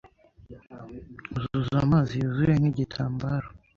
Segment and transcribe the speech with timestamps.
[1.31, 3.47] Nkuzuza amazi yuzuye nkigitambaro